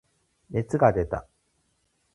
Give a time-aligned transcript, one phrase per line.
[0.49, 1.27] 熱が出た。